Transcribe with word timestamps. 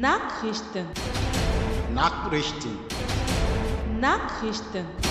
Nachrichten. 0.00 0.86
Nachrichten. 1.92 2.78
Nachrichten. 4.00 5.09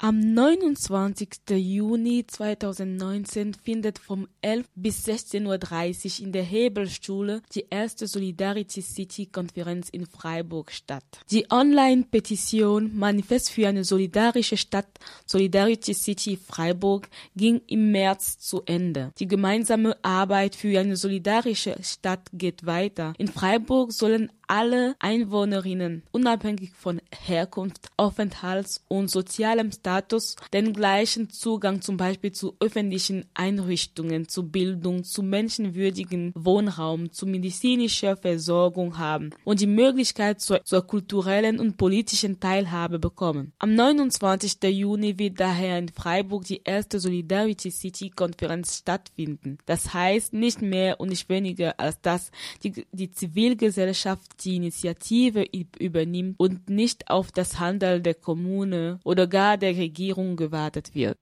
Am 0.00 0.20
29. 0.20 1.28
Juni 1.50 2.24
2019 2.24 3.54
findet 3.54 3.98
vom 3.98 4.28
11 4.42 4.66
bis 4.76 5.04
16.30 5.08 6.20
Uhr 6.20 6.26
in 6.26 6.32
der 6.32 6.44
Hebelschule 6.44 7.42
die 7.52 7.66
erste 7.68 8.06
Solidarity 8.06 8.80
City 8.80 9.26
Konferenz 9.26 9.88
in 9.88 10.06
Freiburg 10.06 10.70
statt. 10.70 11.02
Die 11.32 11.50
Online-Petition 11.50 12.96
Manifest 12.96 13.50
für 13.50 13.66
eine 13.66 13.82
solidarische 13.82 14.56
Stadt 14.56 14.86
Solidarity 15.26 15.94
City 15.94 16.36
Freiburg 16.36 17.08
ging 17.34 17.60
im 17.66 17.90
März 17.90 18.38
zu 18.38 18.62
Ende. 18.66 19.12
Die 19.18 19.26
gemeinsame 19.26 19.96
Arbeit 20.04 20.54
für 20.54 20.78
eine 20.78 20.94
solidarische 20.96 21.74
Stadt 21.82 22.30
geht 22.32 22.64
weiter. 22.64 23.14
In 23.18 23.26
Freiburg 23.26 23.92
sollen 23.92 24.30
alle 24.48 24.96
Einwohnerinnen, 24.98 26.02
unabhängig 26.10 26.72
von 26.72 27.00
Herkunft, 27.12 27.90
Aufenthalts- 27.96 28.80
und 28.88 29.10
sozialem 29.10 29.70
Status, 29.70 30.36
den 30.52 30.72
gleichen 30.72 31.30
Zugang 31.30 31.82
zum 31.82 31.96
Beispiel 31.96 32.32
zu 32.32 32.56
öffentlichen 32.60 33.26
Einrichtungen, 33.34 34.28
zu 34.28 34.48
Bildung, 34.48 35.04
zu 35.04 35.22
menschenwürdigen 35.22 36.32
Wohnraum, 36.34 37.12
zu 37.12 37.26
medizinischer 37.26 38.16
Versorgung 38.16 38.98
haben 38.98 39.30
und 39.44 39.60
die 39.60 39.66
Möglichkeit 39.66 40.40
zur, 40.40 40.64
zur 40.64 40.86
kulturellen 40.86 41.60
und 41.60 41.76
politischen 41.76 42.40
Teilhabe 42.40 42.98
bekommen. 42.98 43.52
Am 43.58 43.74
29. 43.74 44.62
Juni 44.64 45.18
wird 45.18 45.38
daher 45.40 45.78
in 45.78 45.88
Freiburg 45.88 46.44
die 46.44 46.62
erste 46.64 46.98
Solidarity 47.00 47.70
City 47.70 48.10
Konferenz 48.10 48.78
stattfinden. 48.78 49.58
Das 49.66 49.92
heißt 49.92 50.32
nicht 50.32 50.62
mehr 50.62 51.00
und 51.00 51.10
nicht 51.10 51.28
weniger 51.28 51.78
als 51.78 52.00
dass 52.00 52.30
die, 52.62 52.86
die 52.92 53.10
Zivilgesellschaft 53.10 54.37
die 54.44 54.56
Initiative 54.56 55.44
übernimmt 55.78 56.38
und 56.38 56.68
nicht 56.70 57.10
auf 57.10 57.32
das 57.32 57.58
Handeln 57.58 58.02
der 58.02 58.14
Kommune 58.14 59.00
oder 59.04 59.26
gar 59.26 59.56
der 59.56 59.76
Regierung 59.76 60.36
gewartet 60.36 60.94
wird. 60.94 61.16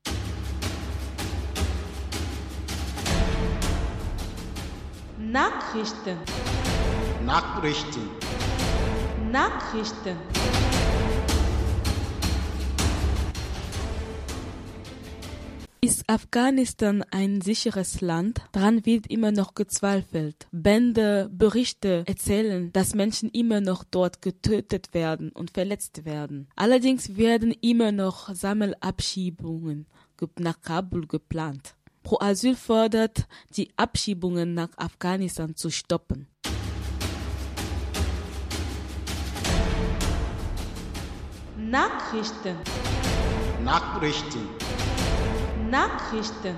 Nachrichten. 5.19 6.17
Nachrichten. 7.25 8.09
Nachrichten. 9.31 10.17
Ist 15.87 16.03
Afghanistan 16.09 17.05
ein 17.13 17.41
sicheres 17.43 18.01
Land? 18.01 18.41
Daran 18.51 18.85
wird 18.85 19.07
immer 19.07 19.31
noch 19.31 19.55
gezweifelt. 19.55 20.49
Bände, 20.51 21.31
Berichte 21.31 22.03
erzählen, 22.09 22.73
dass 22.73 22.97
Menschen 22.97 23.31
immer 23.31 23.61
noch 23.61 23.85
dort 23.85 24.21
getötet 24.21 24.95
werden 24.95 25.31
und 25.31 25.53
verletzt 25.53 26.05
werden. 26.05 26.49
Allerdings 26.57 27.17
werden 27.17 27.53
immer 27.61 27.93
noch 27.93 28.35
Sammelabschiebungen 28.35 29.87
nach 30.41 30.61
Kabul 30.61 31.07
geplant. 31.07 31.77
Pro 32.03 32.19
Asyl 32.19 32.57
fordert, 32.57 33.29
die 33.57 33.71
Abschiebungen 33.77 34.55
nach 34.55 34.77
Afghanistan 34.79 35.55
zu 35.55 35.71
stoppen. 35.71 36.27
Nachrichten. 41.57 42.57
Nachrichten. 43.63 44.66
Nachrichten. 45.71 46.55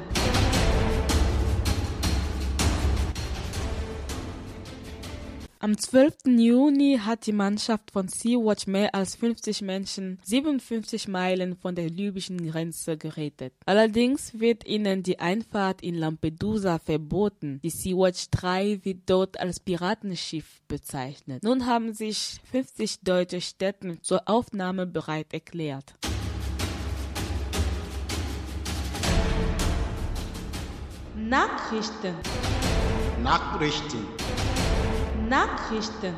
Am 5.60 5.76
12. 5.76 6.14
Juni 6.38 7.00
hat 7.04 7.26
die 7.26 7.32
Mannschaft 7.32 7.91
von 7.91 8.06
Sea-Watch 8.06 8.68
mehr 8.68 8.94
als 8.94 9.16
50 9.16 9.62
Menschen 9.62 10.20
57 10.22 11.08
Meilen 11.08 11.56
von 11.56 11.74
der 11.74 11.91
libyschen 11.91 12.48
Grenze 12.48 12.97
gerettet. 12.97 13.54
Allerdings 13.66 14.38
wird 14.38 14.66
ihnen 14.66 15.02
die 15.02 15.18
Einfahrt 15.18 15.82
in 15.82 15.97
Lampedusa 15.97 16.78
verboten. 16.78 17.60
Die 17.64 17.70
Sea-Watch 17.70 18.30
3 18.30 18.84
wird 18.84 19.00
dort 19.06 19.41
als 19.41 19.58
Piratenschiff 19.58 20.62
bezeichnet. 20.68 21.42
Nun 21.42 21.66
haben 21.66 21.92
sich 21.92 22.41
50 22.52 23.00
deutsche 23.00 23.41
Städte 23.41 24.00
zur 24.02 24.28
Aufnahme 24.28 24.86
bereit 24.86 25.32
erklärt. 25.32 25.94
Nachrichten. 31.26 32.14
Nachrichten. 33.22 34.06
Nachrichten. 35.28 36.14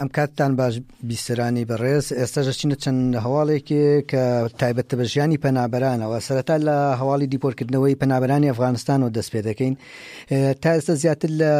ئەم 0.00 0.08
کاتتان 0.16 0.52
باش 0.56 0.74
بیسرانی 1.08 1.64
بەڕێز. 1.70 2.06
ئێستاژەچینە 2.20 2.76
چەند 2.82 3.02
هەواڵێکی 3.24 3.82
کە 4.10 4.22
تایبەتە 4.60 4.94
بە 4.98 5.04
ژیانی 5.12 5.38
پەنابەرانەوە. 5.44 6.18
سەرەتا 6.26 6.56
لە 6.66 6.76
هەواڵی 7.00 7.26
دیپۆرکردنەوەی 7.34 7.94
پەنابەرانی 8.02 8.48
ئەفغانستان 8.52 9.02
و 9.02 9.08
دەست 9.16 9.30
پێ 9.32 9.40
دەکەین. 9.48 9.74
تا 10.62 10.68
ئێستا 10.76 10.94
زیاتر 11.02 11.30
لە 11.40 11.52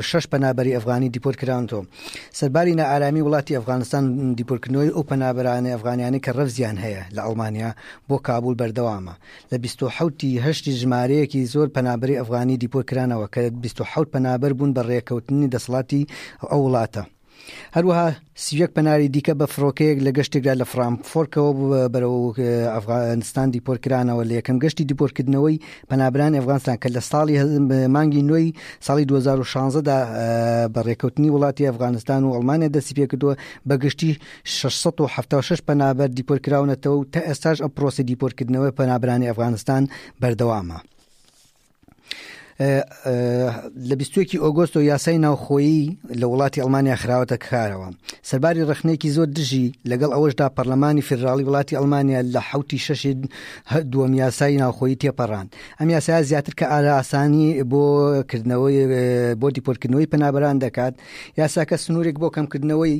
6 0.00 0.26
پەنابەری 0.32 0.72
ئەفغانی 0.76 1.08
دیپۆرکراونەوە 1.16 1.84
سەرباری 2.38 2.74
نەئارامی 2.80 3.22
وڵاتی 3.26 3.52
ئەفغانستان 3.58 4.04
دیپۆرکردنەوەی 4.40 4.90
ئەو 4.96 5.04
پەنابەرانی 5.10 5.70
ئەفغانیانی 5.74 6.20
کە 6.24 6.30
ڕەفزیان 6.38 6.76
هەیە 6.84 7.02
لە 7.16 7.20
ئەڵمانیا 7.26 7.70
بۆ 8.08 8.16
کابول 8.26 8.54
بەردەوامە. 8.60 9.14
لە 9.52 9.56
26 9.58 10.38
هەشتی 10.46 10.72
ژمارەیەکی 10.80 11.44
زۆر 11.54 11.68
پەنابەری 11.76 12.18
ئەفغانی 12.20 12.56
دیپۆرکرانەوە 12.64 13.26
کە 13.34 13.40
26 13.50 14.06
پەنابەر 14.14 14.52
بوون 14.58 14.74
بە 14.74 14.82
ڕێکەوتنی 14.90 15.50
دەسڵاتی 15.54 16.02
ئەو 16.50 16.62
وڵاتە 16.74 17.02
هەروەها 17.76 18.08
سیەک 18.44 18.70
پەناری 18.76 19.08
دیکە 19.14 19.34
بە 19.40 19.46
فڕۆکەیەک 19.54 19.98
لە 20.06 20.10
گەشتێکدا 20.16 20.54
لە 20.60 20.66
فرانکفۆرکەوە 20.72 21.52
بەرەو 21.94 22.16
ئەفغانستان 22.74 23.46
دیپۆرکرانەوە 23.56 24.22
لە 24.28 24.34
یەکەم 24.38 24.56
گەشتی 24.64 24.84
دیپۆرکردنەوەی 24.90 25.56
پەنابران 25.90 26.32
ئەفغانستان 26.38 26.76
کە 26.82 26.88
لە 26.96 27.02
ساڵی 27.10 27.36
مانگی 27.94 28.22
نوێی 28.28 28.48
ساڵی 28.86 29.04
2016دا 29.10 29.98
بەڕێکەوتنی 30.74 31.30
وڵاتی 31.34 31.68
ئەفغانستان 31.70 32.20
و 32.24 32.34
ئەڵمانیا 32.36 32.68
دەستی 32.76 32.94
پێکردووە 32.98 33.34
بەگشتی 33.68 34.10
676 34.44 35.60
پەنابەر 35.68 36.08
دیپۆرکراونەتەوە 36.18 36.96
و 36.98 37.04
تا 37.12 37.20
ئێستاش 37.28 37.58
ئە 37.64 37.68
پرۆسی 37.76 38.04
دیپۆرکردنەوەی 38.10 38.76
پەنابرانی 38.78 39.28
ئەفغانستان 39.30 39.82
بەردەوامە. 40.22 40.93
لە 42.60 43.94
بیستوێکی 44.00 44.38
ئۆگۆست 44.38 44.76
و 44.76 44.82
یاسای 44.82 45.18
ناوخۆیی 45.18 45.98
لە 46.20 46.26
وڵاتی 46.32 46.58
ئەلمانیا 46.62 46.96
خراوەتە 47.02 47.36
کارەوە. 47.46 47.88
سەرباری 48.22 48.62
ڕخنێکی 48.70 49.08
زۆر 49.16 49.28
دژی 49.36 49.72
لەگەڵ 49.90 50.10
ئەوەشدا 50.14 50.46
پەرلەمانی 50.56 51.02
فێراڵی 51.08 51.44
وڵاتی 51.48 51.74
ئەلمانیا 51.78 52.20
لە 52.34 52.40
حوتی 52.48 52.78
شەشی 52.78 53.14
دووەم 53.92 54.14
یاسای 54.22 54.56
ناوخۆی 54.62 54.96
تێپەڕان 55.02 55.46
ئەم 55.80 55.88
یاسای 55.90 56.24
زیاتر 56.30 56.52
کە 56.58 56.66
ئارا 56.72 56.92
ئاسانی 56.98 57.48
بۆ 57.72 57.82
کردنەوەی 58.30 58.76
بۆ 59.40 59.46
دیپۆرکردنەوەی 59.56 60.10
پەنابران 60.12 60.56
دەکات. 60.64 60.94
یاساکە 61.40 61.76
سنوورێک 61.84 62.16
بۆ 62.22 62.28
کەمکردنەوەی 62.36 62.96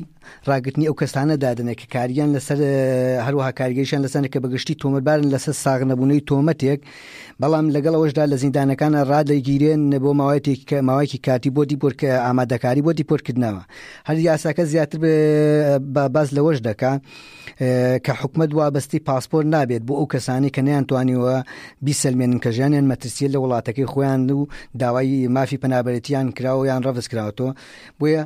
ڕاگرتنی 0.47 0.87
ئەو 0.89 0.95
کەسانە 1.01 1.35
دادنە 1.43 1.73
کە 1.79 1.85
کاریان 1.93 2.29
لەسەر 2.35 2.59
هەروها 3.25 3.51
کارگەیشان 3.59 4.01
لەسەر 4.05 4.27
کە 4.33 4.39
بەگشتی 4.43 4.75
تۆمەبارن 4.81 5.27
لەسەر 5.33 5.55
ساغ 5.63 5.81
نەبوونەی 5.91 6.25
تۆمەتێک. 6.29 6.79
بەڵام 7.41 7.65
لەگەڵ 7.75 7.93
ئەوەشدا 7.97 8.25
لە 8.31 8.37
زیندانەکانە 8.41 8.99
ڕادەگیرێن 9.45 9.99
بۆ 10.03 10.11
ماوەیەکی 10.19 10.81
ماوەیەکی 10.89 11.19
کاتی 11.25 11.49
بۆ 11.55 11.61
دیپۆرکە 11.71 12.09
ئامادەکاری 12.25 12.81
بۆ 12.85 12.91
دیپۆرکردنەوە. 12.99 13.63
هەر 14.07 14.17
یاساکە 14.27 14.63
زیاتر 14.71 14.97
باز 16.15 16.29
لەوەش 16.35 16.59
دەکا 16.67 16.93
کە 18.05 18.13
حکومت 18.21 18.51
وابستی 18.53 18.99
پاسپۆر 19.07 19.43
نابێت 19.53 19.83
بۆ 19.87 19.93
ئەو 19.99 20.07
کەسانی 20.13 20.49
کە 20.55 20.61
نیانتوانیوە 20.67 21.35
بیسەلمێنن 21.85 22.39
کە 22.43 22.49
ژیانیان 22.55 22.85
مەترسیە 22.91 23.27
لە 23.33 23.37
وڵاتەکەی 23.43 23.87
خۆیان 23.91 24.21
و 24.31 24.47
داوای 24.79 25.27
مافی 25.35 25.57
پەنابەتیان 25.63 26.27
کراوە 26.37 26.63
یان 26.69 26.81
ڕەڤز 26.85 27.07
کراوەتەوە. 27.11 27.51
بۆیە 27.99 28.23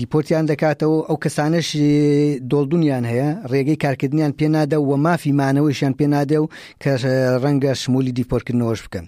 دیپۆرتیان 0.00 0.44
دەکاتەوە 0.50 0.98
ئەو 1.08 1.16
کەسانش 1.24 1.68
دۆڵدونیان 2.50 3.04
هەیە 3.12 3.28
ڕێگەی 3.52 3.78
کارکردنیان 3.84 4.32
پێنادە 4.38 4.78
و 4.88 4.96
مافی 5.06 5.32
مانەوەیشیان 5.40 5.94
پێنادە 6.00 6.38
و 6.42 6.46
کە 6.82 6.92
ڕەنگە 7.42 7.72
شمولی 7.82 8.12
دیپۆرکردنەوەش 8.18 8.80
بکەن. 8.86 9.06